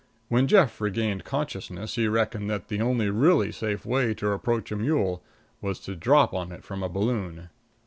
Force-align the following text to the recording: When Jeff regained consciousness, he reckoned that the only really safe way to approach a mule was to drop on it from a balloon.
When 0.29 0.47
Jeff 0.47 0.81
regained 0.81 1.25
consciousness, 1.25 1.93
he 1.93 2.07
reckoned 2.07 2.49
that 2.49 2.69
the 2.69 2.81
only 2.81 3.11
really 3.11 3.51
safe 3.51 3.85
way 3.85 4.15
to 4.15 4.31
approach 4.31 4.71
a 4.71 4.75
mule 4.75 5.21
was 5.61 5.79
to 5.81 5.95
drop 5.95 6.33
on 6.33 6.51
it 6.51 6.63
from 6.63 6.81
a 6.81 6.89
balloon. 6.89 7.49